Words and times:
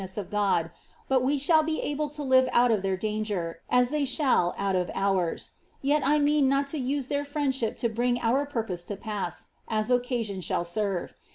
s 0.03 0.17
of 0.17 0.31
Gotl, 0.31 0.71
but 1.09 1.21
wo 1.23 1.33
shiill 1.37 1.63
bo 1.63 1.77
able 1.79 2.09
to 2.09 2.23
live 2.23 2.49
out 2.53 2.71
of 2.71 2.81
their 2.81 2.97
danger, 2.97 3.59
as 3.69 3.91
thoy 3.91 4.01
»lmll 4.01 4.51
out 4.57 4.75
of 4.75 4.89
ours; 4.95 5.51
yet 5.83 6.01
I 6.03 6.17
mean 6.17 6.49
not 6.49 6.65
but 6.65 6.71
to 6.71 6.77
use 6.79 7.05
their 7.05 7.23
friendship 7.23 7.77
to 7.77 7.87
bring 7.87 8.19
our 8.21 8.43
i)uri>n!K* 8.47 8.77
to 8.87 8.95
pass, 8.99 9.49
as 9.67 9.91
occai^ion 9.91 10.41
shall 10.41 10.65
serve. 10.65 11.13